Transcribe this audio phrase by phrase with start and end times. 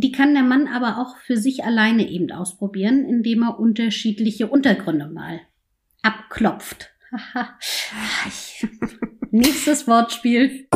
[0.00, 5.08] die kann der Mann aber auch für sich alleine eben ausprobieren, indem er unterschiedliche Untergründe
[5.08, 5.40] mal
[6.02, 6.90] abklopft.
[9.30, 10.68] Nächstes Wortspiel.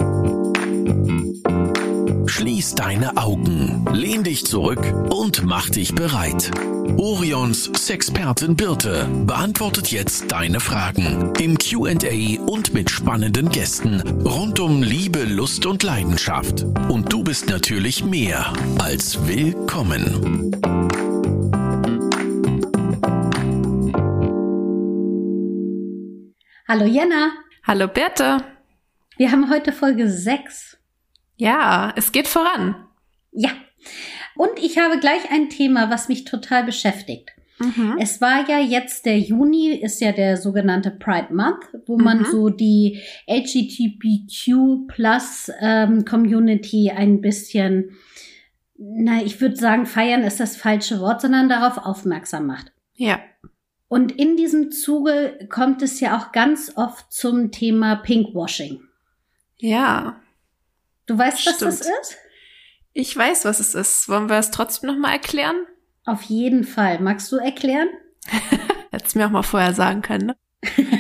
[2.43, 6.51] Schließ deine Augen, lehn dich zurück und mach dich bereit.
[6.97, 14.83] Orions Sexpertin Birte beantwortet jetzt deine Fragen im QA und mit spannenden Gästen rund um
[14.83, 16.65] Liebe, Lust und Leidenschaft.
[16.89, 20.51] Und du bist natürlich mehr als willkommen.
[26.67, 27.35] Hallo Jenna.
[27.65, 28.39] Hallo Birte.
[29.17, 30.72] Wir haben heute Folge 6.
[31.37, 32.77] Ja, es geht voran.
[33.33, 33.51] Ja.
[34.37, 37.31] Und ich habe gleich ein Thema, was mich total beschäftigt.
[37.59, 37.97] Mhm.
[38.01, 42.05] Es war ja jetzt der Juni, ist ja der sogenannte Pride Month, wo mhm.
[42.05, 47.97] man so die LGBTQ Plus ähm, Community ein bisschen,
[48.77, 52.73] na, ich würde sagen, feiern ist das falsche Wort, sondern darauf aufmerksam macht.
[52.95, 53.21] Ja.
[53.89, 58.81] Und in diesem Zuge kommt es ja auch ganz oft zum Thema Pinkwashing.
[59.59, 60.22] Ja.
[61.07, 62.17] Du weißt, was das ist?
[62.93, 64.09] Ich weiß, was es ist.
[64.09, 65.57] Wollen wir es trotzdem nochmal erklären?
[66.05, 67.01] Auf jeden Fall.
[67.01, 67.89] Magst du erklären?
[68.91, 70.37] Hättest mir auch mal vorher sagen können, ne?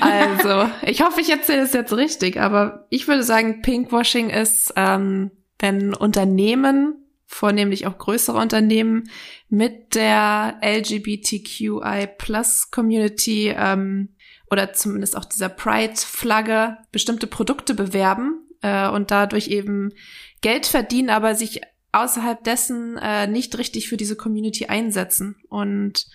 [0.01, 5.31] Also, ich hoffe, ich erzähle es jetzt richtig, aber ich würde sagen, Pinkwashing ist, ähm,
[5.59, 9.09] wenn Unternehmen, vornehmlich auch größere Unternehmen,
[9.49, 14.15] mit der LGBTQI Plus Community ähm,
[14.51, 19.93] oder zumindest auch dieser Pride-Flagge bestimmte Produkte bewerben äh, und dadurch eben
[20.41, 21.61] Geld verdienen, aber sich
[21.93, 25.37] außerhalb dessen äh, nicht richtig für diese Community einsetzen.
[25.49, 26.07] Und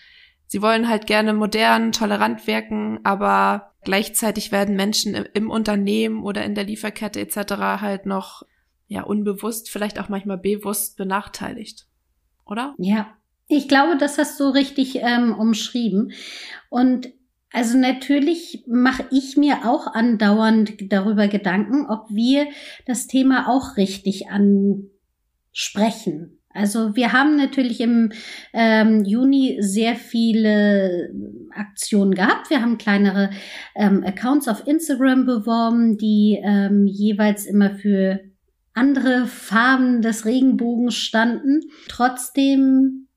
[0.47, 6.43] sie wollen halt gerne modern, tolerant wirken, aber gleichzeitig werden Menschen im, im Unternehmen oder
[6.43, 7.37] in der Lieferkette etc.
[7.81, 8.43] halt noch
[8.87, 11.85] ja unbewusst, vielleicht auch manchmal bewusst benachteiligt.
[12.45, 12.73] Oder?
[12.77, 13.13] Ja,
[13.47, 16.13] ich glaube, das hast du richtig ähm, umschrieben.
[16.69, 17.09] Und
[17.51, 22.47] also natürlich mache ich mir auch andauernd darüber Gedanken, ob wir
[22.85, 26.37] das Thema auch richtig ansprechen.
[26.57, 28.11] Also wir haben natürlich im
[28.51, 31.13] ähm, Juni sehr viele
[31.51, 32.49] Aktionen gehabt.
[32.49, 33.29] Wir haben kleinere
[33.75, 38.21] ähm, Accounts auf Instagram beworben, die ähm, jeweils immer für
[38.73, 41.61] andere Farben des Regenbogens standen.
[41.89, 43.07] Trotzdem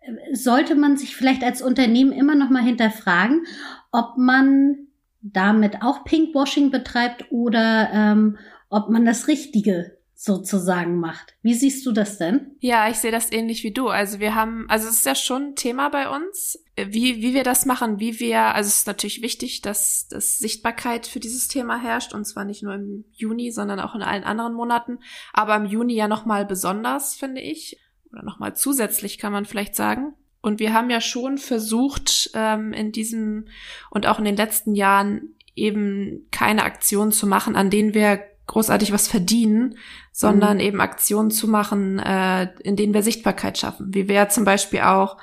[0.00, 3.44] äh, sollte man sich vielleicht als Unternehmen immer noch mal hinterfragen,
[3.92, 4.86] ob man
[5.22, 11.34] damit auch Pinkwashing betreibt oder ähm, ob man das Richtige sozusagen macht.
[11.40, 12.54] Wie siehst du das denn?
[12.60, 13.88] Ja, ich sehe das ähnlich wie du.
[13.88, 17.42] Also wir haben, also es ist ja schon ein Thema bei uns, wie, wie wir
[17.42, 21.80] das machen, wie wir, also es ist natürlich wichtig, dass, dass Sichtbarkeit für dieses Thema
[21.80, 24.98] herrscht und zwar nicht nur im Juni, sondern auch in allen anderen Monaten,
[25.32, 27.80] aber im Juni ja nochmal besonders, finde ich,
[28.12, 30.12] oder nochmal zusätzlich kann man vielleicht sagen.
[30.42, 33.46] Und wir haben ja schon versucht, ähm, in diesem
[33.90, 38.92] und auch in den letzten Jahren eben keine Aktionen zu machen, an denen wir großartig
[38.92, 39.76] was verdienen,
[40.12, 40.62] sondern mhm.
[40.62, 43.94] eben Aktionen zu machen, äh, in denen wir Sichtbarkeit schaffen.
[43.94, 45.18] Wie wir zum Beispiel auch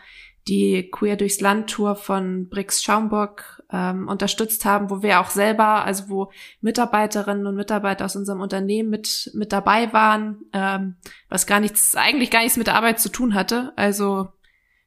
[0.47, 5.83] die Queer durchs Land Tour von Brix Schaumburg ähm, unterstützt haben, wo wir auch selber,
[5.83, 10.95] also wo Mitarbeiterinnen und Mitarbeiter aus unserem Unternehmen mit mit dabei waren, ähm,
[11.27, 13.73] was gar nichts, eigentlich gar nichts mit der Arbeit zu tun hatte.
[13.75, 14.29] Also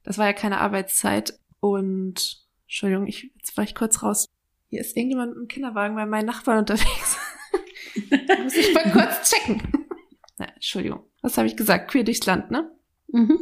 [0.02, 1.38] das war ja keine Arbeitszeit.
[1.60, 4.26] Und Entschuldigung, ich, jetzt war ich kurz raus.
[4.68, 7.18] Hier ist irgendjemand im Kinderwagen bei meinen Nachbarn unterwegs.
[8.42, 9.62] Muss ich mal kurz checken.
[10.38, 11.04] Na, Entschuldigung.
[11.22, 11.90] Was habe ich gesagt?
[11.90, 12.70] Queer durchs Land, ne?
[13.08, 13.38] Mhm.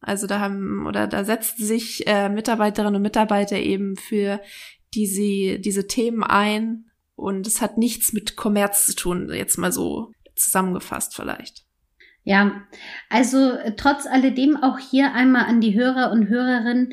[0.00, 4.40] Also da haben oder da setzen sich äh, Mitarbeiterinnen und Mitarbeiter eben für
[4.94, 10.12] diese diese Themen ein und es hat nichts mit Kommerz zu tun, jetzt mal so
[10.36, 11.66] zusammengefasst vielleicht.
[12.28, 12.60] Ja,
[13.08, 16.92] also äh, trotz alledem auch hier einmal an die Hörer und Hörerinnen,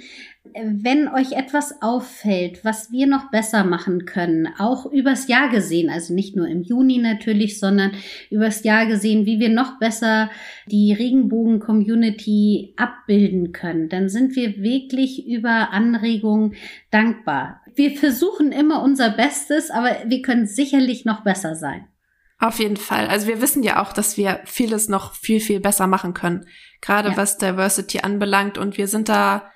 [0.64, 6.14] wenn euch etwas auffällt, was wir noch besser machen können, auch übers Jahr gesehen, also
[6.14, 7.92] nicht nur im Juni natürlich, sondern
[8.30, 10.32] übers Jahr gesehen, wie wir noch besser
[10.68, 16.56] die Regenbogen-Community abbilden können, dann sind wir wirklich über Anregungen
[16.92, 17.60] dankbar.
[17.76, 21.88] Wir versuchen immer unser Bestes, aber wir können sicherlich noch besser sein.
[22.38, 23.08] Auf jeden Fall.
[23.08, 26.48] Also wir wissen ja auch, dass wir vieles noch viel, viel besser machen können.
[26.82, 27.18] Gerade ja.
[27.18, 28.58] was Diversity anbelangt.
[28.58, 29.52] Und wir sind da,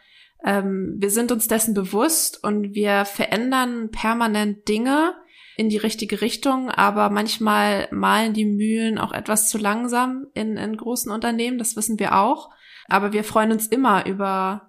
[0.45, 5.13] ähm, wir sind uns dessen bewusst und wir verändern permanent Dinge
[5.57, 6.71] in die richtige Richtung.
[6.71, 11.57] Aber manchmal malen die Mühlen auch etwas zu langsam in, in großen Unternehmen.
[11.57, 12.49] Das wissen wir auch.
[12.87, 14.69] Aber wir freuen uns immer über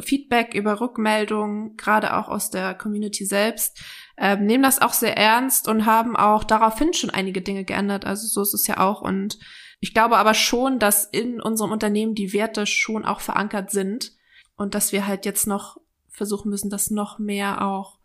[0.00, 3.80] Feedback, über Rückmeldungen, gerade auch aus der Community selbst
[4.20, 8.04] ähm, nehmen das auch sehr ernst und haben auch daraufhin schon einige Dinge geändert.
[8.04, 9.00] Also so ist es ja auch.
[9.00, 9.38] Und
[9.80, 14.12] Ich glaube aber schon, dass in unserem Unternehmen die Werte schon auch verankert sind
[14.56, 15.78] und dass wir halt jetzt noch
[16.10, 17.98] versuchen müssen, das noch mehr auch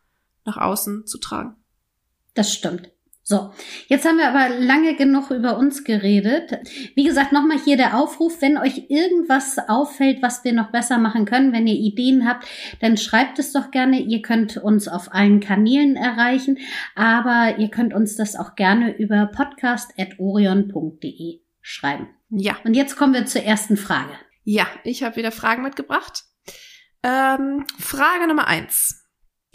[0.45, 1.57] nach außen zu tragen.
[2.33, 2.94] Das stimmt.
[3.27, 3.51] So,
[3.87, 6.59] jetzt haben wir aber lange genug über uns geredet.
[6.93, 11.25] Wie gesagt, nochmal hier der Aufruf, wenn euch irgendwas auffällt, was wir noch besser machen
[11.25, 12.45] können, wenn ihr Ideen habt,
[12.81, 13.99] dann schreibt es doch gerne.
[13.99, 16.59] Ihr könnt uns auf allen Kanälen erreichen,
[16.93, 22.09] aber ihr könnt uns das auch gerne über podcast.orion.de schreiben.
[22.29, 22.57] Ja.
[22.63, 24.13] Und jetzt kommen wir zur ersten Frage.
[24.43, 26.25] Ja, ich habe wieder Fragen mitgebracht.
[27.01, 29.04] Ähm, Frage Nummer eins.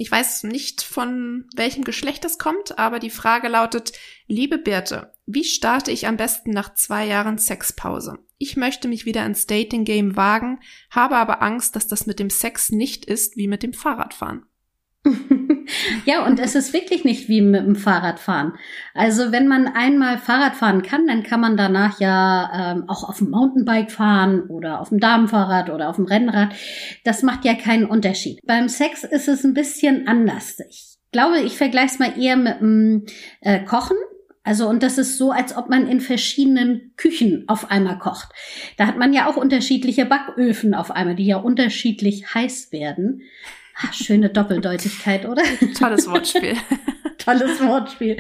[0.01, 3.93] Ich weiß nicht, von welchem Geschlecht es kommt, aber die Frage lautet,
[4.29, 8.19] liebe Birte, wie starte ich am besten nach zwei Jahren Sexpause?
[8.39, 12.31] Ich möchte mich wieder ins Dating Game wagen, habe aber Angst, dass das mit dem
[12.31, 14.47] Sex nicht ist wie mit dem Fahrradfahren.
[16.05, 18.55] ja, und es ist wirklich nicht wie mit dem Fahrradfahren.
[18.95, 23.19] Also wenn man einmal Fahrrad fahren kann, dann kann man danach ja ähm, auch auf
[23.19, 26.55] dem Mountainbike fahren oder auf dem Damenfahrrad oder auf dem Rennrad.
[27.05, 28.41] Das macht ja keinen Unterschied.
[28.47, 30.59] Beim Sex ist es ein bisschen anders.
[30.69, 33.07] Ich glaube, ich vergleiche es mal eher mit dem
[33.41, 33.97] äh, Kochen.
[34.43, 38.31] Also, und das ist so, als ob man in verschiedenen Küchen auf einmal kocht.
[38.79, 43.23] Da hat man ja auch unterschiedliche Backöfen auf einmal, die ja unterschiedlich heiß werden.
[43.83, 45.43] Ah, schöne Doppeldeutigkeit, oder?
[45.79, 46.55] Tolles Wortspiel.
[47.19, 48.17] Tolles Wortspiel.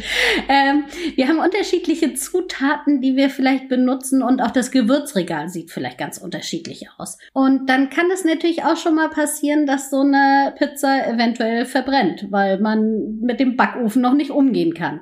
[0.48, 0.84] Ähm,
[1.16, 6.18] wir haben unterschiedliche Zutaten, die wir vielleicht benutzen und auch das Gewürzregal sieht vielleicht ganz
[6.18, 7.18] unterschiedlich aus.
[7.32, 12.26] Und dann kann es natürlich auch schon mal passieren, dass so eine Pizza eventuell verbrennt,
[12.30, 15.00] weil man mit dem Backofen noch nicht umgehen kann.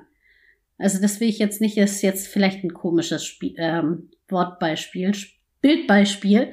[0.78, 5.12] Also das will ich jetzt nicht, ist jetzt vielleicht ein komisches Spiel, ähm, Wortbeispiel,
[5.60, 6.52] Bildbeispiel.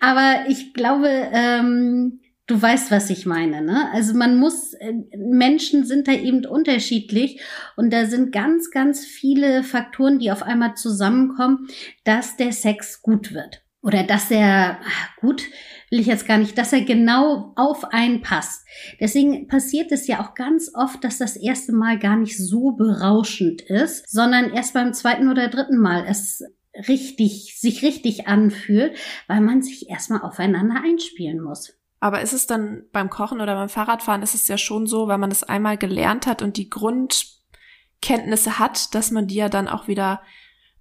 [0.00, 3.90] Aber ich glaube, ähm, Du weißt, was ich meine, ne?
[3.92, 7.40] Also man muss, äh, Menschen sind da eben unterschiedlich
[7.74, 11.68] und da sind ganz, ganz viele Faktoren, die auf einmal zusammenkommen,
[12.04, 13.62] dass der Sex gut wird.
[13.80, 14.78] Oder dass er,
[15.20, 15.42] gut,
[15.90, 18.66] will ich jetzt gar nicht, dass er genau auf einen passt.
[19.00, 23.62] Deswegen passiert es ja auch ganz oft, dass das erste Mal gar nicht so berauschend
[23.62, 26.42] ist, sondern erst beim zweiten oder dritten Mal es
[26.88, 28.96] richtig, sich richtig anfühlt,
[29.28, 31.74] weil man sich erstmal aufeinander einspielen muss.
[32.04, 35.16] Aber ist es dann beim Kochen oder beim Fahrradfahren, ist es ja schon so, weil
[35.16, 39.88] man das einmal gelernt hat und die Grundkenntnisse hat, dass man die ja dann auch
[39.88, 40.20] wieder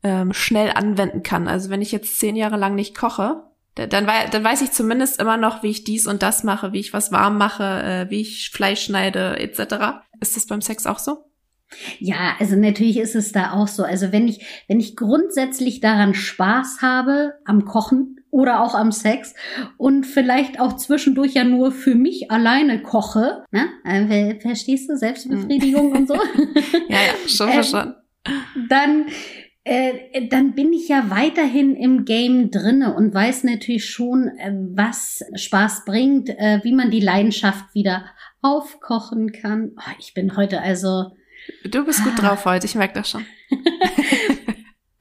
[0.04, 1.48] ähm, schnell anwenden kann.
[1.48, 3.42] Also wenn ich jetzt zehn Jahre lang nicht koche,
[3.76, 6.92] dann, dann weiß ich zumindest immer noch, wie ich dies und das mache, wie ich
[6.92, 10.04] was warm mache, äh, wie ich Fleisch schneide, etc.
[10.20, 11.24] Ist das beim Sex auch so?
[12.00, 13.84] Ja, also natürlich ist es da auch so.
[13.84, 19.36] Also wenn ich, wenn ich grundsätzlich daran Spaß habe am Kochen oder auch am Sex
[19.78, 23.68] und vielleicht auch zwischendurch ja nur für mich alleine koche, ne?
[23.86, 26.16] Äh, verstehst du Selbstbefriedigung und so?
[26.90, 27.96] ja, ja, schon ähm, verstanden.
[28.70, 29.06] Dann
[29.66, 35.24] äh, dann bin ich ja weiterhin im Game drinne und weiß natürlich schon, äh, was
[35.36, 38.06] Spaß bringt, äh, wie man die Leidenschaft wieder
[38.42, 39.74] aufkochen kann.
[39.78, 41.12] Oh, ich bin heute also
[41.66, 43.26] Du bist gut drauf heute, ich merke das schon.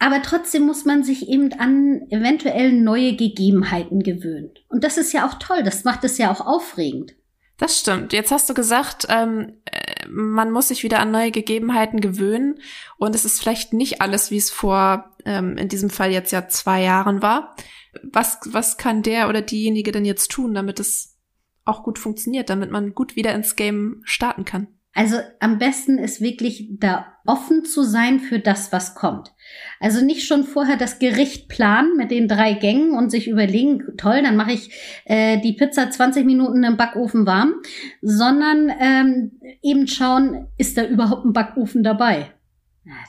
[0.02, 4.50] Aber trotzdem muss man sich eben an eventuell neue Gegebenheiten gewöhnen.
[4.69, 7.12] Und das ist ja auch toll, das macht es ja auch aufregend.
[7.56, 8.12] Das stimmt.
[8.12, 12.58] Jetzt hast du gesagt, ähm, äh, man muss sich wieder an neue Gegebenheiten gewöhnen
[12.99, 16.48] und es ist vielleicht nicht alles, wie es vor ähm, in diesem Fall jetzt ja
[16.48, 17.55] zwei Jahren war.
[18.02, 21.17] Was, was kann der oder diejenige denn jetzt tun, damit es
[21.65, 24.67] auch gut funktioniert, damit man gut wieder ins Game starten kann?
[24.94, 29.32] Also am besten ist wirklich da offen zu sein für das, was kommt.
[29.81, 34.22] Also nicht schon vorher das Gericht planen mit den drei Gängen und sich überlegen, toll,
[34.22, 34.70] dann mache ich
[35.06, 37.55] äh, die Pizza 20 Minuten im Backofen warm,
[38.03, 39.32] sondern ähm,
[39.63, 42.32] eben schauen, ist da überhaupt ein Backofen dabei?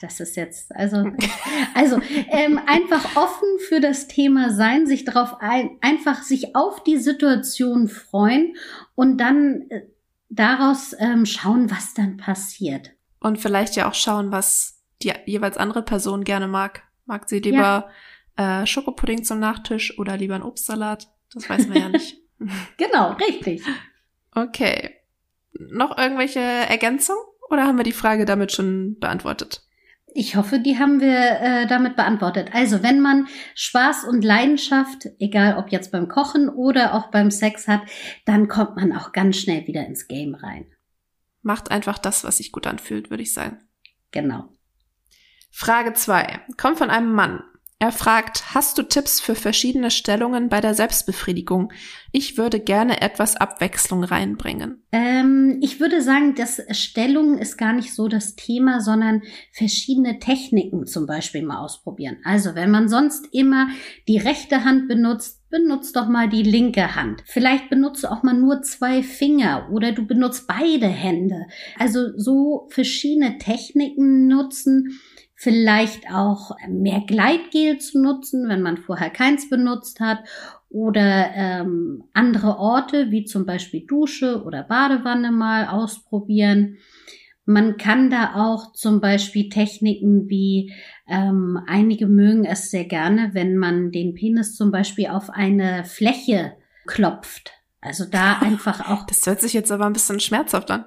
[0.02, 0.98] Das ist jetzt, also,
[1.74, 2.00] also
[2.30, 7.88] ähm, einfach offen für das Thema sein, sich darauf ein, einfach sich auf die Situation
[7.88, 8.56] freuen
[8.96, 9.82] und dann äh,
[10.36, 12.92] daraus ähm, schauen, was dann passiert.
[13.20, 16.84] Und vielleicht ja auch schauen, was die jeweils andere Person gerne mag.
[17.06, 17.92] Mag sie lieber
[18.38, 18.62] ja.
[18.62, 21.10] äh, Schokopudding zum Nachtisch oder lieber einen Obstsalat?
[21.34, 22.18] Das weiß man ja nicht.
[22.78, 23.63] genau, richtig.
[24.34, 24.96] Okay.
[25.54, 29.63] Noch irgendwelche Ergänzungen oder haben wir die Frage damit schon beantwortet?
[30.15, 32.50] Ich hoffe, die haben wir äh, damit beantwortet.
[32.53, 37.67] Also, wenn man Spaß und Leidenschaft, egal ob jetzt beim Kochen oder auch beim Sex
[37.67, 37.82] hat,
[38.25, 40.67] dann kommt man auch ganz schnell wieder ins Game rein.
[41.41, 43.60] Macht einfach das, was sich gut anfühlt, würde ich sagen.
[44.12, 44.50] Genau.
[45.51, 47.43] Frage zwei Kommt von einem Mann.
[47.84, 51.74] Er fragt, hast du Tipps für verschiedene Stellungen bei der Selbstbefriedigung?
[52.13, 54.82] Ich würde gerne etwas Abwechslung reinbringen.
[54.94, 60.88] Ähm, ich würde sagen, dass Stellung ist gar nicht so das Thema, sondern verschiedene Techniken
[60.88, 62.20] zum Beispiel mal ausprobieren.
[62.24, 63.68] Also wenn man sonst immer
[64.08, 67.22] die rechte Hand benutzt, benutzt doch mal die linke Hand.
[67.25, 71.48] Vielleicht benutzt auch mal nur zwei Finger oder du benutzt beide Hände.
[71.78, 75.02] Also so verschiedene Techniken nutzen
[75.43, 80.23] vielleicht auch mehr Gleitgel zu nutzen, wenn man vorher keins benutzt hat,
[80.69, 86.77] oder ähm, andere Orte wie zum Beispiel Dusche oder Badewanne mal ausprobieren.
[87.45, 90.73] Man kann da auch zum Beispiel Techniken wie
[91.07, 96.53] ähm, einige mögen es sehr gerne, wenn man den Penis zum Beispiel auf eine Fläche
[96.88, 97.51] klopft.
[97.79, 99.05] Also da einfach auch.
[99.05, 100.85] Das hört sich jetzt aber ein bisschen schmerzhaft an.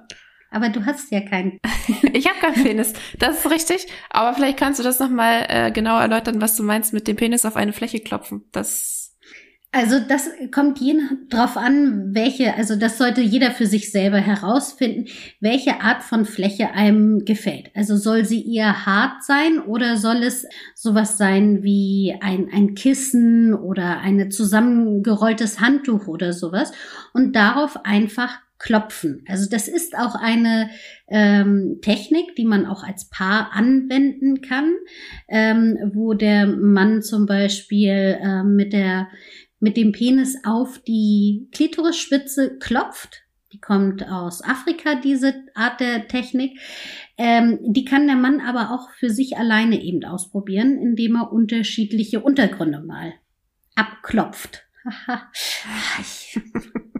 [0.49, 1.59] Aber du hast ja keinen.
[2.13, 2.93] ich habe keinen Penis.
[3.19, 3.87] Das ist richtig.
[4.09, 7.45] Aber vielleicht kannst du das nochmal äh, genau erläutern, was du meinst mit dem Penis
[7.45, 8.45] auf eine Fläche klopfen.
[8.51, 9.07] Das
[9.73, 10.95] also das kommt je
[11.29, 15.07] drauf an, welche, also das sollte jeder für sich selber herausfinden,
[15.41, 17.69] welche Art von Fläche einem gefällt.
[17.75, 23.53] Also soll sie eher hart sein oder soll es sowas sein wie ein, ein Kissen
[23.53, 26.71] oder eine zusammengerolltes Handtuch oder sowas
[27.13, 29.23] und darauf einfach Klopfen.
[29.27, 30.69] Also das ist auch eine
[31.07, 34.73] ähm, Technik, die man auch als Paar anwenden kann,
[35.27, 39.07] ähm, wo der Mann zum Beispiel ähm, mit der
[39.59, 43.23] mit dem Penis auf die Klitorisspitze klopft.
[43.53, 46.59] Die kommt aus Afrika, diese Art der Technik.
[47.17, 52.19] Ähm, die kann der Mann aber auch für sich alleine eben ausprobieren, indem er unterschiedliche
[52.19, 53.13] Untergründe mal
[53.75, 54.65] abklopft.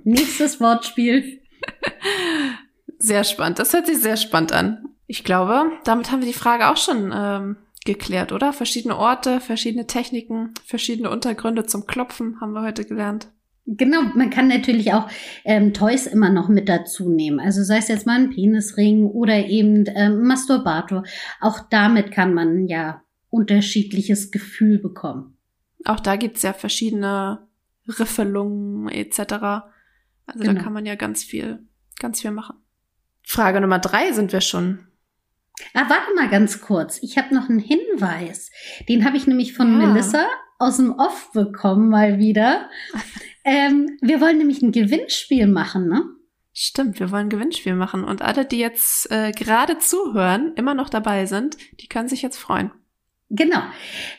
[0.03, 1.41] Nächstes Wortspiel.
[2.99, 3.59] Sehr spannend.
[3.59, 4.89] Das hört sich sehr spannend an.
[5.05, 8.53] Ich glaube, damit haben wir die Frage auch schon ähm, geklärt, oder?
[8.53, 13.29] Verschiedene Orte, verschiedene Techniken, verschiedene Untergründe zum Klopfen haben wir heute gelernt.
[13.69, 15.09] Genau, man kann natürlich auch
[15.43, 17.39] ähm, Toys immer noch mit dazu nehmen.
[17.41, 21.03] Also sei es jetzt mal ein Penisring oder eben ähm, Masturbator.
[21.41, 25.37] Auch damit kann man ja unterschiedliches Gefühl bekommen.
[25.83, 27.39] Auch da gibt's ja verschiedene
[27.87, 29.65] Riffelungen etc.
[30.27, 30.53] Also genau.
[30.53, 31.65] da kann man ja ganz viel
[31.99, 32.57] ganz viel machen.
[33.23, 34.87] Frage Nummer drei sind wir schon.
[35.73, 36.99] Ah, warte mal ganz kurz.
[37.01, 38.51] Ich habe noch einen Hinweis.
[38.87, 39.87] Den habe ich nämlich von ja.
[39.87, 40.27] Melissa
[40.59, 42.69] aus dem Off bekommen, mal wieder.
[43.43, 46.03] ähm, wir wollen nämlich ein Gewinnspiel machen, ne?
[46.53, 48.03] Stimmt, wir wollen ein Gewinnspiel machen.
[48.03, 52.37] Und alle, die jetzt äh, gerade zuhören, immer noch dabei sind, die können sich jetzt
[52.37, 52.71] freuen.
[53.29, 53.61] Genau.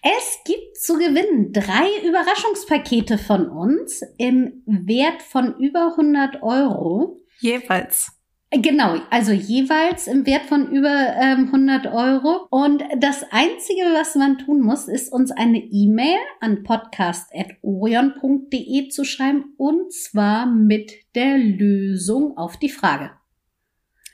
[0.03, 7.19] Es gibt zu gewinnen drei Überraschungspakete von uns im Wert von über 100 Euro.
[7.41, 8.19] Jeweils.
[8.51, 12.47] Genau, also jeweils im Wert von über ähm, 100 Euro.
[12.51, 19.53] Und das Einzige, was man tun muss, ist uns eine E-Mail an podcast.orion.de zu schreiben
[19.59, 23.11] und zwar mit der Lösung auf die Frage.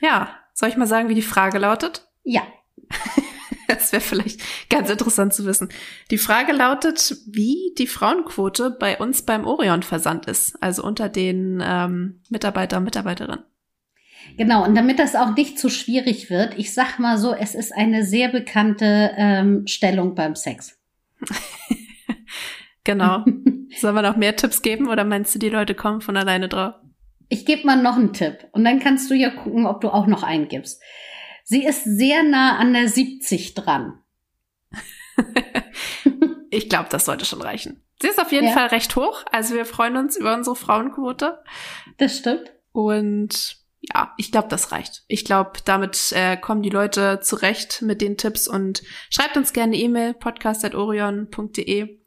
[0.01, 2.09] Ja, soll ich mal sagen, wie die Frage lautet?
[2.25, 2.43] Ja.
[3.69, 4.41] Das wäre vielleicht
[4.71, 5.69] ganz interessant zu wissen.
[6.11, 12.21] Die Frage lautet, wie die Frauenquote bei uns beim Orion-Versand ist, also unter den ähm,
[12.31, 13.45] Mitarbeiter und Mitarbeiterinnen.
[14.37, 17.73] Genau, und damit das auch nicht zu schwierig wird, ich sag mal so, es ist
[17.73, 20.79] eine sehr bekannte ähm, Stellung beim Sex.
[22.85, 23.25] genau.
[23.77, 26.75] Sollen wir noch mehr Tipps geben oder meinst du, die Leute kommen von alleine drauf?
[27.29, 30.07] Ich gebe mal noch einen Tipp und dann kannst du ja gucken, ob du auch
[30.07, 30.83] noch einen gibst.
[31.45, 34.03] Sie ist sehr nah an der 70 dran.
[36.51, 37.83] ich glaube, das sollte schon reichen.
[38.01, 38.53] Sie ist auf jeden ja.
[38.53, 39.23] Fall recht hoch.
[39.31, 41.39] Also wir freuen uns über unsere Frauenquote.
[41.99, 42.53] Das stimmt.
[42.73, 45.05] Und ja, ich glaube, das reicht.
[45.07, 49.77] Ich glaube, damit äh, kommen die Leute zurecht mit den Tipps und schreibt uns gerne
[49.77, 52.01] E-Mail podcast.orion.de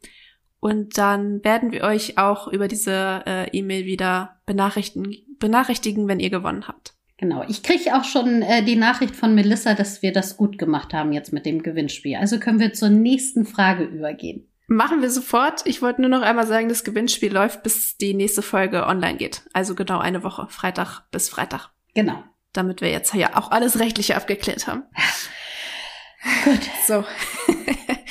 [0.60, 6.32] und dann werden wir euch auch über diese äh, E-Mail wieder benachrichtigen, benachrichtigen, wenn ihr
[6.32, 6.97] gewonnen habt.
[7.18, 7.44] Genau.
[7.48, 11.12] Ich kriege auch schon äh, die Nachricht von Melissa, dass wir das gut gemacht haben
[11.12, 12.16] jetzt mit dem Gewinnspiel.
[12.16, 14.48] Also können wir zur nächsten Frage übergehen.
[14.68, 15.66] Machen wir sofort.
[15.66, 19.44] Ich wollte nur noch einmal sagen, das Gewinnspiel läuft, bis die nächste Folge online geht.
[19.54, 21.70] Also genau eine Woche, Freitag bis Freitag.
[21.96, 22.24] Genau.
[22.54, 24.84] Damit wir jetzt ja auch alles Rechtliche abgeklärt haben.
[26.44, 26.70] Gut.
[26.86, 27.04] So.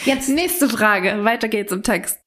[0.04, 1.24] Jetzt nächste Frage.
[1.24, 2.18] Weiter geht's im Text.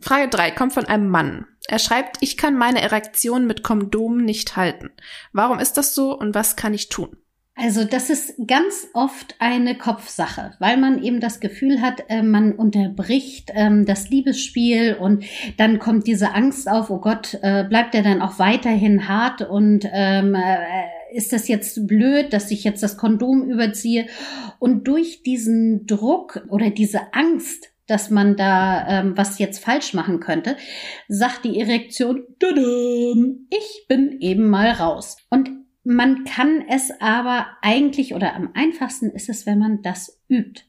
[0.00, 1.46] Frage drei kommt von einem Mann.
[1.66, 4.90] Er schreibt, ich kann meine Erektion mit Kondom nicht halten.
[5.32, 7.16] Warum ist das so und was kann ich tun?
[7.56, 12.52] Also das ist ganz oft eine Kopfsache, weil man eben das Gefühl hat, äh, man
[12.52, 15.24] unterbricht ähm, das Liebesspiel und
[15.56, 19.88] dann kommt diese Angst auf, oh Gott, äh, bleibt er dann auch weiterhin hart und
[19.92, 24.06] ähm, äh, ist das jetzt blöd, dass ich jetzt das Kondom überziehe?
[24.58, 30.20] Und durch diesen Druck oder diese Angst dass man da ähm, was jetzt falsch machen
[30.20, 30.56] könnte,
[31.08, 32.22] sagt die Erektion,
[33.50, 35.16] ich bin eben mal raus.
[35.30, 35.50] Und
[35.84, 40.62] man kann es aber eigentlich oder am einfachsten ist es, wenn man das übt.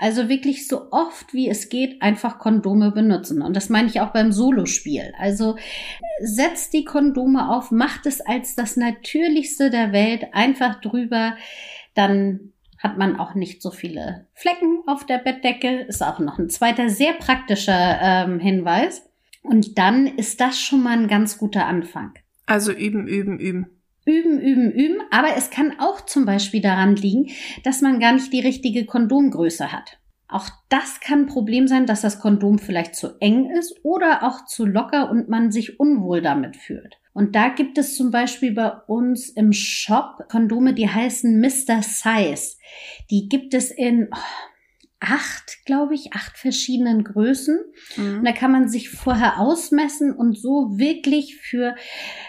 [0.00, 3.42] Also wirklich so oft wie es geht einfach Kondome benutzen.
[3.42, 5.12] Und das meine ich auch beim Solospiel.
[5.18, 5.56] Also
[6.20, 11.36] setzt die Kondome auf, macht es als das Natürlichste der Welt einfach drüber.
[11.94, 15.80] Dann hat man auch nicht so viele Flecken auf der Bettdecke.
[15.82, 19.08] Ist auch noch ein zweiter sehr praktischer ähm, Hinweis.
[19.42, 22.14] Und dann ist das schon mal ein ganz guter Anfang.
[22.46, 23.66] Also üben, üben, üben.
[24.04, 25.02] Üben, üben, üben.
[25.10, 27.30] Aber es kann auch zum Beispiel daran liegen,
[27.64, 29.98] dass man gar nicht die richtige Kondomgröße hat.
[30.28, 34.44] Auch das kann ein Problem sein, dass das Kondom vielleicht zu eng ist oder auch
[34.44, 36.97] zu locker und man sich unwohl damit fühlt.
[37.12, 41.82] Und da gibt es zum Beispiel bei uns im Shop Kondome, die heißen Mr.
[41.82, 42.56] Size.
[43.10, 44.16] Die gibt es in oh,
[45.00, 47.58] acht, glaube ich, acht verschiedenen Größen.
[47.96, 48.18] Mhm.
[48.18, 51.74] Und da kann man sich vorher ausmessen und so wirklich für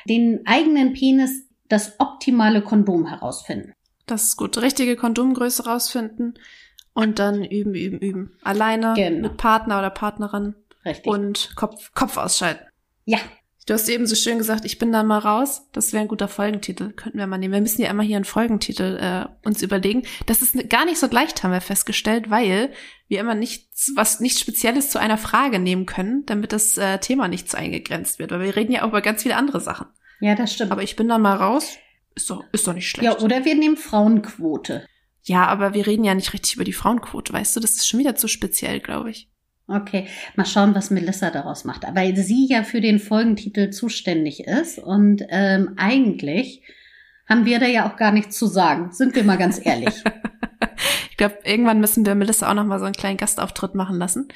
[0.06, 3.74] den eigenen Penis das optimale Kondom herausfinden.
[4.06, 4.58] Das ist gut.
[4.58, 6.34] Richtige Kondomgröße rausfinden
[6.94, 8.32] und dann üben, üben, üben.
[8.44, 9.28] Alleine genau.
[9.28, 10.56] mit Partner oder Partnerin.
[10.84, 11.06] Richtig.
[11.06, 12.66] Und Kopf, Kopf ausschalten.
[13.06, 13.20] Ja,
[13.66, 15.68] Du hast eben so schön gesagt, ich bin dann mal raus.
[15.74, 16.92] Das wäre ein guter Folgentitel.
[16.92, 17.54] Könnten wir mal nehmen.
[17.54, 20.04] Wir müssen ja immer hier einen Folgentitel äh, uns überlegen.
[20.26, 22.72] Das ist gar nicht so leicht, haben wir festgestellt, weil
[23.08, 27.28] wir immer nichts, was nichts Spezielles zu einer Frage nehmen können, damit das äh, Thema
[27.28, 28.32] nicht zu eingegrenzt wird.
[28.32, 29.88] Weil wir reden ja auch über ganz viele andere Sachen.
[30.20, 30.72] Ja, das stimmt.
[30.72, 31.78] Aber ich bin dann mal raus.
[32.16, 33.06] Ist doch, ist doch nicht schlecht.
[33.06, 34.86] Ja, oder wir nehmen Frauenquote.
[35.24, 37.60] Ja, aber wir reden ja nicht richtig über die Frauenquote, weißt du?
[37.60, 39.30] Das ist schon wieder zu speziell, glaube ich.
[39.70, 41.84] Okay, mal schauen, was Melissa daraus macht.
[41.94, 46.64] Weil sie ja für den Folgentitel zuständig ist und ähm, eigentlich
[47.28, 48.92] haben wir da ja auch gar nichts zu sagen.
[48.92, 49.94] Sind wir mal ganz ehrlich.
[51.12, 54.28] ich glaube, irgendwann müssen wir Melissa auch noch mal so einen kleinen Gastauftritt machen lassen.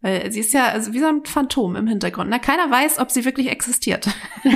[0.00, 2.28] Weil sie ist ja also wie so ein Phantom im Hintergrund.
[2.28, 4.08] Na, keiner weiß, ob sie wirklich existiert.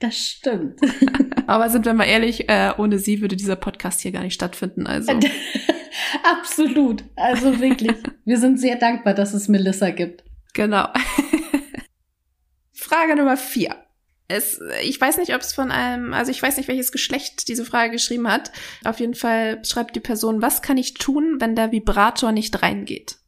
[0.00, 0.80] das stimmt.
[1.52, 4.86] Aber sind wir mal ehrlich, äh, ohne sie würde dieser Podcast hier gar nicht stattfinden.
[4.86, 5.12] Also.
[6.24, 7.04] Absolut.
[7.14, 7.94] Also wirklich.
[8.24, 10.24] Wir sind sehr dankbar, dass es Melissa gibt.
[10.54, 10.88] Genau.
[12.72, 13.76] Frage Nummer vier.
[14.28, 17.66] Es, ich weiß nicht, ob es von einem, also ich weiß nicht, welches Geschlecht diese
[17.66, 18.50] Frage geschrieben hat.
[18.82, 23.18] Auf jeden Fall schreibt die Person, was kann ich tun, wenn der Vibrator nicht reingeht?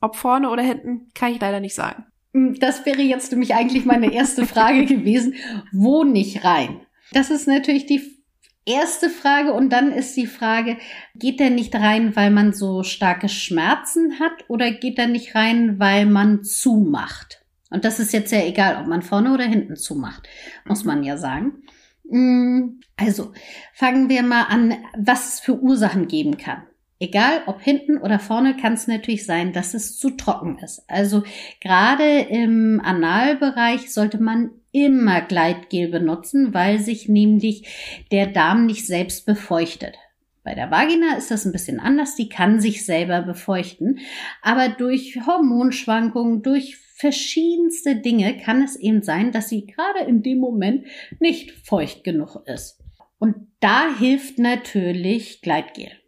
[0.00, 2.04] Ob vorne oder hinten, kann ich leider nicht sagen.
[2.34, 5.36] Hm, das wäre jetzt nämlich eigentlich meine erste Frage gewesen.
[5.70, 6.80] Wo nicht rein?
[7.12, 8.20] Das ist natürlich die
[8.64, 10.78] erste Frage und dann ist die Frage,
[11.14, 15.78] geht der nicht rein, weil man so starke Schmerzen hat oder geht er nicht rein,
[15.78, 17.44] weil man zumacht?
[17.70, 20.28] Und das ist jetzt ja egal, ob man vorne oder hinten zumacht,
[20.64, 21.62] muss man ja sagen.
[22.04, 23.32] Mm, also
[23.72, 26.62] fangen wir mal an, was es für Ursachen geben kann.
[27.02, 30.84] Egal ob hinten oder vorne, kann es natürlich sein, dass es zu trocken ist.
[30.86, 31.22] Also
[31.62, 39.24] gerade im Analbereich sollte man immer Gleitgel benutzen, weil sich nämlich der Darm nicht selbst
[39.24, 39.96] befeuchtet.
[40.44, 44.00] Bei der Vagina ist das ein bisschen anders, die kann sich selber befeuchten,
[44.42, 50.38] aber durch Hormonschwankungen, durch verschiedenste Dinge kann es eben sein, dass sie gerade in dem
[50.38, 50.86] Moment
[51.18, 52.78] nicht feucht genug ist.
[53.18, 55.99] Und da hilft natürlich Gleitgel.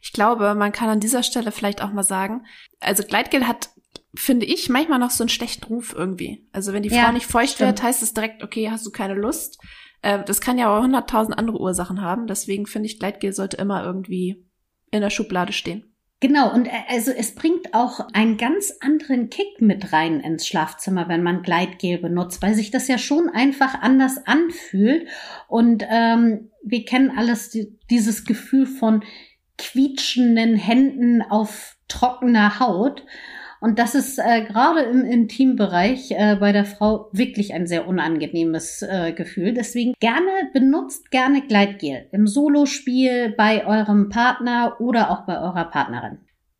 [0.00, 2.46] Ich glaube, man kann an dieser Stelle vielleicht auch mal sagen,
[2.80, 3.70] also Gleitgel hat
[4.14, 6.46] finde ich, manchmal noch so einen schlechten Ruf irgendwie.
[6.52, 7.68] Also wenn die ja, Frau nicht feucht stimmt.
[7.68, 9.58] wird, heißt es direkt, okay, hast du keine Lust.
[10.02, 12.26] Äh, das kann ja auch hunderttausend andere Ursachen haben.
[12.26, 14.44] Deswegen finde ich, Gleitgel sollte immer irgendwie
[14.90, 15.84] in der Schublade stehen.
[16.20, 21.08] Genau, und äh, also es bringt auch einen ganz anderen Kick mit rein ins Schlafzimmer,
[21.08, 25.06] wenn man Gleitgel benutzt, weil sich das ja schon einfach anders anfühlt.
[25.46, 29.04] Und ähm, wir kennen alles die, dieses Gefühl von
[29.58, 33.04] quietschenden Händen auf trockener Haut.
[33.60, 38.82] Und das ist äh, gerade im Intimbereich äh, bei der Frau wirklich ein sehr unangenehmes
[38.82, 39.52] äh, Gefühl.
[39.52, 46.18] Deswegen gerne benutzt gerne Gleitgel im Solospiel bei eurem Partner oder auch bei eurer Partnerin.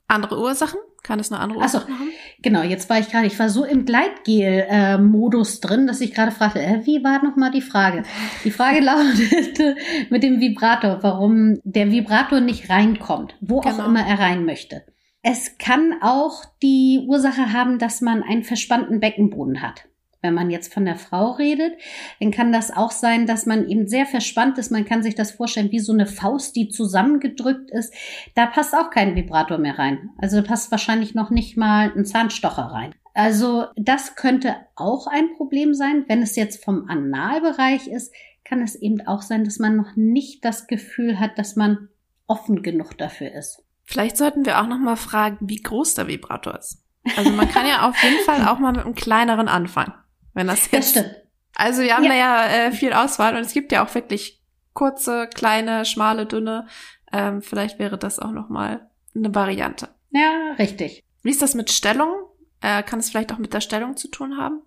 [0.08, 0.80] Andere Ursachen?
[1.08, 2.10] Kann es eine andere Achso, haben?
[2.42, 6.60] Genau, jetzt war ich gerade, ich war so im Gleitgel-Modus drin, dass ich gerade fragte,
[6.60, 8.02] äh, wie war nochmal die Frage?
[8.44, 9.76] Die Frage lautete
[10.10, 13.76] mit dem Vibrator, warum der Vibrator nicht reinkommt, wo genau.
[13.76, 14.84] auch immer er rein möchte.
[15.22, 19.86] Es kann auch die Ursache haben, dass man einen verspannten Beckenboden hat.
[20.20, 21.74] Wenn man jetzt von der Frau redet,
[22.20, 24.72] dann kann das auch sein, dass man eben sehr verspannt ist.
[24.72, 27.94] Man kann sich das vorstellen wie so eine Faust, die zusammengedrückt ist.
[28.34, 30.10] Da passt auch kein Vibrator mehr rein.
[30.18, 32.94] Also passt wahrscheinlich noch nicht mal ein Zahnstocher rein.
[33.14, 36.04] Also das könnte auch ein Problem sein.
[36.08, 38.12] Wenn es jetzt vom Analbereich ist,
[38.44, 41.88] kann es eben auch sein, dass man noch nicht das Gefühl hat, dass man
[42.26, 43.62] offen genug dafür ist.
[43.84, 46.84] Vielleicht sollten wir auch noch mal fragen, wie groß der Vibrator ist.
[47.16, 49.94] Also man kann ja auf jeden Fall auch mal mit einem kleineren anfangen,
[50.38, 50.96] wenn das jetzt.
[50.96, 51.16] Das stimmt.
[51.54, 52.10] Also wir haben Ja.
[52.10, 54.40] da ja äh, viel Auswahl und es gibt ja auch wirklich
[54.72, 56.66] kurze, kleine, schmale, dünne.
[57.12, 59.88] Ähm, vielleicht wäre das auch noch mal eine Variante.
[60.10, 61.04] Ja, richtig.
[61.22, 62.12] Wie ist das mit Stellung?
[62.60, 64.62] Äh, kann es vielleicht auch mit der Stellung zu tun haben?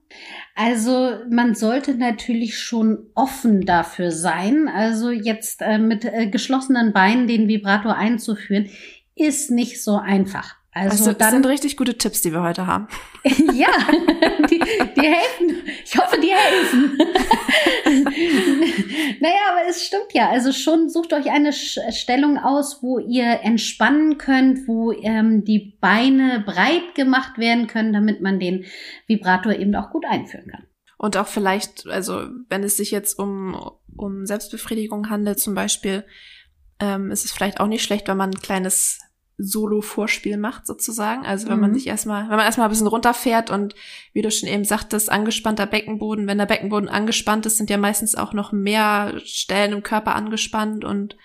[0.55, 4.67] Also man sollte natürlich schon offen dafür sein.
[4.67, 8.69] Also jetzt äh, mit äh, geschlossenen Beinen den Vibrator einzuführen,
[9.15, 10.55] ist nicht so einfach.
[10.73, 12.87] Also, Also, das sind richtig gute Tipps, die wir heute haben.
[13.25, 13.67] ja,
[14.49, 15.63] die, die helfen.
[15.83, 16.97] Ich hoffe, die helfen.
[19.19, 20.29] naja, aber es stimmt ja.
[20.29, 26.41] Also schon sucht euch eine Stellung aus, wo ihr entspannen könnt, wo ähm, die Beine
[26.45, 28.63] breit gemacht werden können, damit man den
[29.07, 30.67] Vibrator eben auch gut einführen kann.
[30.97, 33.59] Und auch vielleicht, also wenn es sich jetzt um,
[33.97, 36.05] um Selbstbefriedigung handelt zum Beispiel,
[36.79, 38.99] ähm, ist es vielleicht auch nicht schlecht, wenn man ein kleines
[39.43, 41.25] Solo-Vorspiel macht sozusagen.
[41.25, 41.75] Also wenn man Mhm.
[41.75, 43.75] sich erstmal, wenn man erstmal ein bisschen runterfährt und
[44.13, 48.15] wie du schon eben sagtest, angespannter Beckenboden, wenn der Beckenboden angespannt ist, sind ja meistens
[48.15, 51.17] auch noch mehr Stellen im Körper angespannt und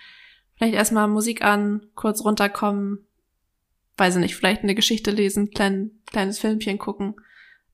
[0.55, 3.05] vielleicht erstmal Musik an, kurz runterkommen,
[3.97, 7.15] weiß ich nicht, vielleicht eine Geschichte lesen, klein, kleines Filmchen gucken.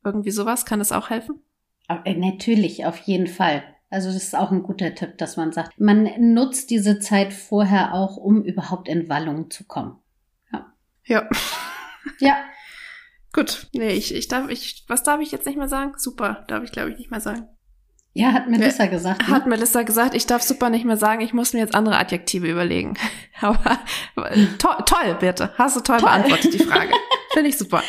[0.04, 1.42] Irgendwie sowas, kann das auch helfen?
[1.88, 3.64] Äh, Natürlich, auf jeden Fall.
[3.90, 7.94] Also das ist auch ein guter Tipp, dass man sagt, man nutzt diese Zeit vorher
[7.94, 9.98] auch, um überhaupt in Wallung zu kommen.
[11.06, 11.28] Ja.
[12.20, 12.38] Ja,
[13.34, 13.68] Gut.
[13.74, 15.94] Nee, ich, ich darf, ich, was darf ich jetzt nicht mehr sagen?
[15.98, 17.48] Super, darf ich glaube ich nicht mehr sagen.
[18.13, 19.28] ja, hat Melissa gesagt.
[19.28, 19.34] Ne?
[19.34, 22.48] Hat Melissa gesagt, ich darf super nicht mehr sagen, ich muss mir jetzt andere Adjektive
[22.48, 22.94] überlegen.
[23.42, 23.80] Aber
[24.60, 25.52] to toll, Birte.
[25.58, 26.10] Hast du toll, Toll.
[26.10, 26.94] beantwortet, die Frage.
[27.34, 27.82] Finde ich super.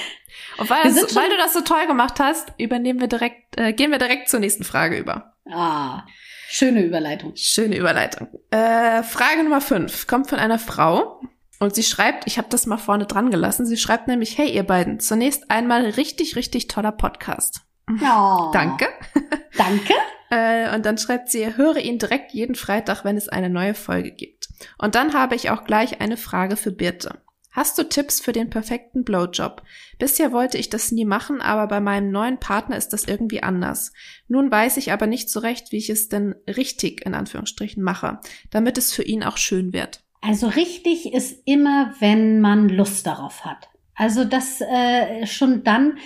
[0.56, 3.90] Und weil, das, weil du das so toll gemacht hast, übernehmen wir direkt, äh, gehen
[3.90, 5.34] wir direkt zur nächsten Frage über.
[5.50, 6.04] Ah,
[6.48, 7.32] schöne Überleitung.
[7.36, 8.28] Schöne Überleitung.
[8.50, 11.20] Äh, Frage Nummer fünf kommt von einer Frau
[11.60, 14.64] und sie schreibt, ich habe das mal vorne dran gelassen, sie schreibt nämlich, hey ihr
[14.64, 17.62] beiden, zunächst einmal richtig, richtig toller Podcast.
[17.88, 18.88] Oh, Danke.
[19.56, 19.94] Danke.
[20.30, 24.10] Äh, und dann schreibt sie, höre ihn direkt jeden Freitag, wenn es eine neue Folge
[24.10, 24.48] gibt.
[24.78, 27.20] Und dann habe ich auch gleich eine Frage für Birte.
[27.54, 29.62] Hast du Tipps für den perfekten Blowjob?
[30.00, 33.92] Bisher wollte ich das nie machen, aber bei meinem neuen Partner ist das irgendwie anders.
[34.26, 38.18] Nun weiß ich aber nicht so recht, wie ich es denn richtig in Anführungsstrichen mache,
[38.50, 40.03] damit es für ihn auch schön wird.
[40.26, 43.68] Also richtig ist immer, wenn man Lust darauf hat.
[43.94, 45.98] Also das äh, schon dann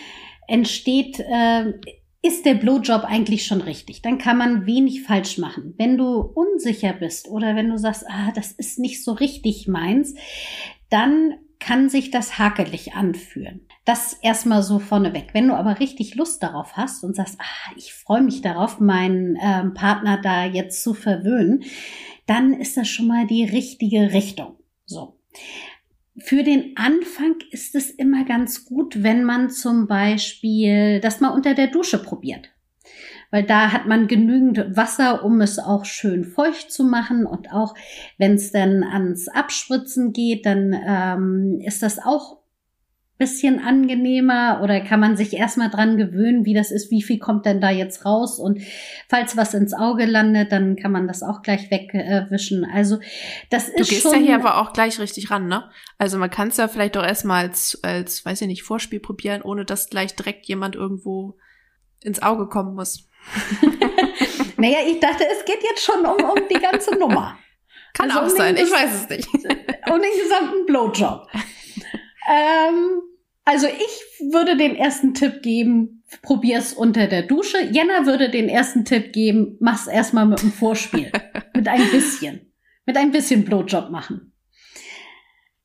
[0.48, 1.72] entsteht, äh,
[2.20, 4.02] ist der Blowjob eigentlich schon richtig.
[4.02, 5.74] Dann kann man wenig falsch machen.
[5.78, 10.16] Wenn du unsicher bist oder wenn du sagst, ah, das ist nicht so richtig meins,
[10.90, 13.66] dann kann sich das hakelig anfühlen.
[13.84, 15.28] Das erstmal so vorneweg.
[15.32, 19.38] Wenn du aber richtig Lust darauf hast und sagst, ah, ich freue mich darauf, meinen
[19.40, 21.62] ähm, Partner da jetzt zu verwöhnen,
[22.28, 24.56] dann ist das schon mal die richtige Richtung.
[24.84, 25.18] So.
[26.20, 31.54] Für den Anfang ist es immer ganz gut, wenn man zum Beispiel das mal unter
[31.54, 32.50] der Dusche probiert.
[33.30, 37.26] Weil da hat man genügend Wasser, um es auch schön feucht zu machen.
[37.26, 37.74] Und auch
[38.16, 42.38] wenn es dann ans Abspritzen geht, dann ähm, ist das auch
[43.18, 47.44] bisschen angenehmer oder kann man sich erstmal dran gewöhnen, wie das ist, wie viel kommt
[47.46, 48.62] denn da jetzt raus und
[49.08, 52.64] falls was ins Auge landet, dann kann man das auch gleich wegwischen.
[52.64, 52.98] also
[53.50, 55.68] das Du ist gehst schon ja hier aber auch gleich richtig ran, ne?
[55.98, 59.42] Also man kann es ja vielleicht doch erstmal als, als, weiß ich nicht, Vorspiel probieren,
[59.42, 61.36] ohne dass gleich direkt jemand irgendwo
[62.02, 63.08] ins Auge kommen muss.
[64.58, 67.38] Naja, ich dachte, es geht jetzt schon um, um die ganze Nummer.
[67.94, 69.28] Kann Also auch um sein, ich weiß es nicht.
[69.88, 71.26] Um den gesamten Blowjob.
[72.28, 73.00] ähm,
[73.48, 77.56] also ich würde den ersten Tipp geben, probier's unter der Dusche.
[77.72, 81.10] Jenna würde den ersten Tipp geben, mach's erstmal mit dem Vorspiel.
[81.56, 82.52] mit ein bisschen.
[82.84, 84.34] Mit ein bisschen Blowjob machen.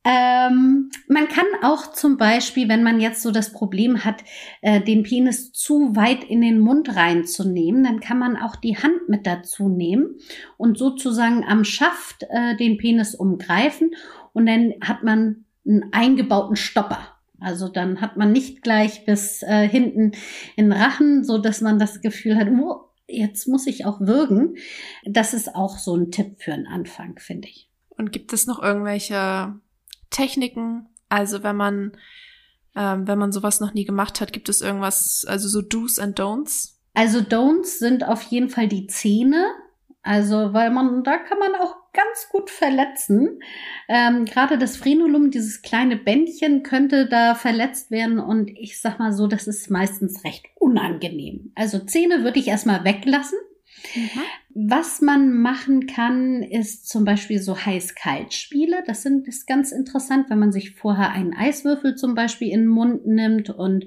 [0.05, 4.23] Ähm, man kann auch zum Beispiel, wenn man jetzt so das Problem hat,
[4.61, 9.09] äh, den Penis zu weit in den Mund reinzunehmen, dann kann man auch die Hand
[9.09, 10.19] mit dazu nehmen
[10.55, 13.91] und sozusagen am Schaft äh, den Penis umgreifen
[14.31, 17.12] und dann hat man einen eingebauten Stopper.
[17.43, 20.13] Also dann hat man nicht gleich bis äh, hinten
[20.55, 24.55] in Rachen, so dass man das Gefühl hat, oh, jetzt muss ich auch würgen.
[25.05, 27.69] Das ist auch so ein Tipp für einen Anfang, finde ich.
[27.89, 29.55] Und gibt es noch irgendwelche
[30.09, 30.87] Techniken?
[31.09, 31.97] Also wenn man,
[32.75, 36.19] ähm, wenn man sowas noch nie gemacht hat, gibt es irgendwas, also so Do's and
[36.19, 36.73] Don'ts?
[36.93, 39.45] Also Don'ts sind auf jeden Fall die Zähne.
[40.01, 43.39] Also, weil man, da kann man auch ganz gut verletzen.
[43.87, 48.19] Ähm, Gerade das Frenulum, dieses kleine Bändchen, könnte da verletzt werden.
[48.19, 51.51] Und ich sag mal so, das ist meistens recht unangenehm.
[51.55, 53.37] Also Zähne würde ich erstmal weglassen.
[54.55, 58.83] Was man machen kann, ist zum Beispiel so Heiß-Kalt-Spiele.
[58.85, 62.69] Das sind, ist ganz interessant, wenn man sich vorher einen Eiswürfel zum Beispiel in den
[62.69, 63.85] Mund nimmt und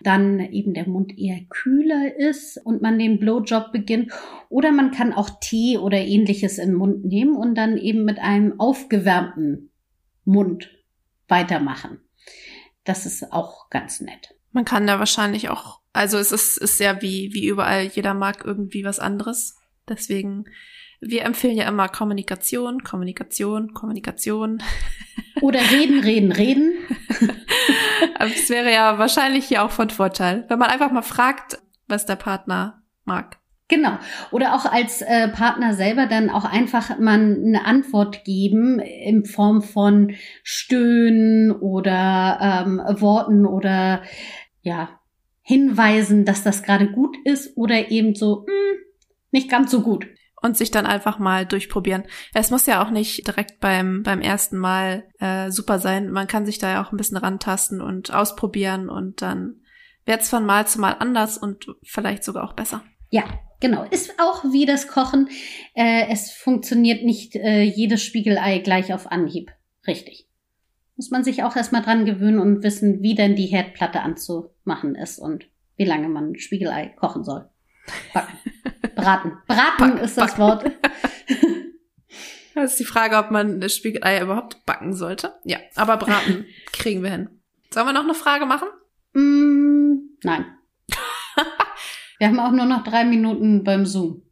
[0.00, 4.12] dann eben der Mund eher kühler ist und man den Blowjob beginnt.
[4.48, 8.18] Oder man kann auch Tee oder ähnliches in den Mund nehmen und dann eben mit
[8.18, 9.70] einem aufgewärmten
[10.24, 10.70] Mund
[11.28, 12.00] weitermachen.
[12.84, 14.37] Das ist auch ganz nett.
[14.52, 18.44] Man kann da wahrscheinlich auch, also es ist, ist ja wie, wie überall, jeder mag
[18.44, 19.56] irgendwie was anderes.
[19.88, 20.46] Deswegen,
[21.00, 24.62] wir empfehlen ja immer Kommunikation, Kommunikation, Kommunikation.
[25.40, 26.72] Oder reden, reden, reden.
[28.14, 32.06] Aber es wäre ja wahrscheinlich hier auch von Vorteil, wenn man einfach mal fragt, was
[32.06, 33.37] der Partner mag.
[33.68, 33.98] Genau.
[34.30, 39.60] Oder auch als äh, Partner selber dann auch einfach mal eine Antwort geben in Form
[39.60, 44.02] von Stöhnen oder ähm, Worten oder
[44.62, 44.88] ja,
[45.42, 48.78] Hinweisen, dass das gerade gut ist oder eben so, mh, hm,
[49.32, 50.06] nicht ganz so gut.
[50.40, 52.04] Und sich dann einfach mal durchprobieren.
[52.32, 56.10] Es muss ja auch nicht direkt beim, beim ersten Mal äh, super sein.
[56.10, 59.56] Man kann sich da ja auch ein bisschen rantasten und ausprobieren und dann
[60.06, 62.82] wird es von Mal zu Mal anders und vielleicht sogar auch besser.
[63.10, 63.24] Ja,
[63.60, 63.84] genau.
[63.84, 65.28] Ist auch wie das Kochen.
[65.74, 69.50] Äh, es funktioniert nicht äh, jedes Spiegelei gleich auf Anhieb.
[69.86, 70.28] Richtig.
[70.96, 75.18] Muss man sich auch erstmal dran gewöhnen und wissen, wie denn die Herdplatte anzumachen ist
[75.18, 77.48] und wie lange man Spiegelei kochen soll.
[78.12, 78.38] Backen.
[78.96, 79.32] Braten.
[79.46, 80.42] Braten Back, ist das backen.
[80.42, 80.64] Wort.
[82.54, 85.34] Das ist die Frage, ob man das Spiegelei überhaupt backen sollte.
[85.44, 87.28] Ja, aber braten kriegen wir hin.
[87.70, 88.66] Sollen wir noch eine Frage machen?
[89.12, 90.57] Mm, nein.
[92.18, 94.22] Wir haben auch nur noch drei Minuten beim Zoom.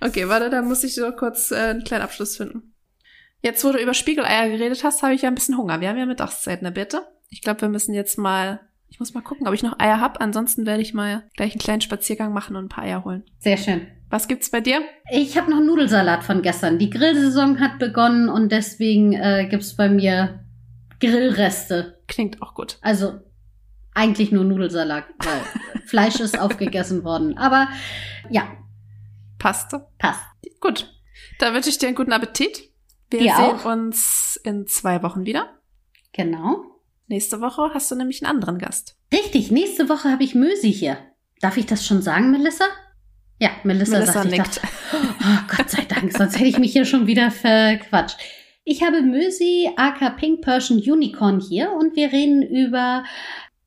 [0.00, 2.74] Okay, warte, da muss ich so kurz äh, einen kleinen Abschluss finden.
[3.42, 5.80] Jetzt, wo du über Spiegeleier geredet hast, habe ich ja ein bisschen Hunger.
[5.80, 7.06] Wir haben ja Mittagszeit, ne Bitte?
[7.30, 10.20] Ich glaube, wir müssen jetzt mal ich muss mal gucken, ob ich noch Eier hab.
[10.20, 13.24] Ansonsten werde ich mal gleich einen kleinen Spaziergang machen und ein paar Eier holen.
[13.38, 13.86] Sehr schön.
[14.08, 14.80] Was gibt's bei dir?
[15.10, 16.78] Ich habe noch Nudelsalat von gestern.
[16.78, 20.40] Die Grillsaison hat begonnen und deswegen äh, gibt's bei mir
[21.00, 21.98] Grillreste.
[22.06, 22.78] Klingt auch gut.
[22.82, 23.20] Also
[23.96, 25.40] eigentlich nur Nudelsalat, weil
[25.86, 27.36] Fleisch ist aufgegessen worden.
[27.38, 27.68] Aber
[28.30, 28.46] ja.
[29.38, 29.74] Passt.
[29.98, 30.20] Passt.
[30.60, 30.92] Gut.
[31.38, 32.70] Dann wünsche ich dir einen guten Appetit.
[33.10, 33.64] Wir dir sehen auch.
[33.64, 35.58] uns in zwei Wochen wieder.
[36.12, 36.64] Genau.
[37.08, 38.96] Nächste Woche hast du nämlich einen anderen Gast.
[39.12, 40.98] Richtig, nächste Woche habe ich Mösi hier.
[41.40, 42.64] Darf ich das schon sagen, Melissa?
[43.38, 44.60] Ja, Melissa, Melissa sagt, nickt.
[44.92, 48.18] oh, Gott sei Dank, sonst hätte ich mich hier schon wieder verquatscht.
[48.64, 53.04] Ich habe Mösi, aka Pink Persian Unicorn hier und wir reden über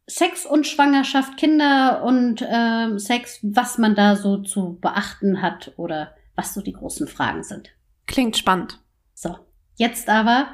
[0.10, 6.16] Sex und Schwangerschaft, Kinder und äh, Sex, was man da so zu beachten hat oder
[6.36, 7.70] was so die großen Fragen sind.
[8.08, 8.80] Klingt spannend.
[9.14, 9.36] So,
[9.80, 10.50] Jetzt aber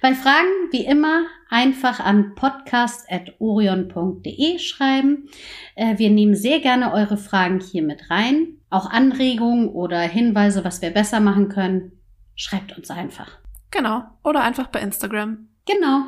[0.00, 5.28] bei Fragen wie immer einfach an podcast.orion.de schreiben.
[5.74, 8.60] Äh, wir nehmen sehr gerne eure Fragen hier mit rein.
[8.70, 11.90] Auch Anregungen oder Hinweise, was wir besser machen können.
[12.36, 13.38] Schreibt uns einfach.
[13.72, 14.04] Genau.
[14.22, 15.48] Oder einfach bei Instagram.
[15.66, 16.04] Genau.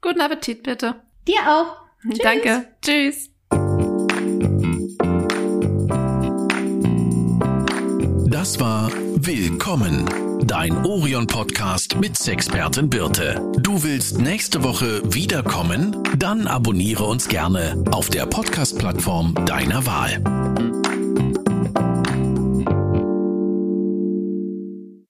[0.00, 0.94] Guten Appetit bitte.
[1.28, 1.83] Dir auch.
[2.10, 2.18] Tschüss.
[2.22, 2.66] Danke.
[2.82, 3.30] Tschüss.
[8.30, 10.06] Das war Willkommen
[10.46, 13.40] dein Orion-Podcast mit Sexpertin Birte.
[13.58, 15.96] Du willst nächste Woche wiederkommen?
[16.18, 20.73] Dann abonniere uns gerne auf der Podcast-Plattform deiner Wahl.